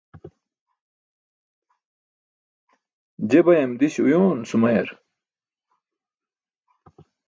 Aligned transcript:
Je 3.29 3.39
bayam 3.45 3.71
di̇ś 3.79 3.95
uyoon 4.05 4.39
sumayar. 4.49 4.87